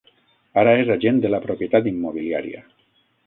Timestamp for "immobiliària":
1.91-2.65